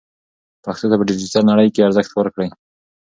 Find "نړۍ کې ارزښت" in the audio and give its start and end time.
1.51-2.11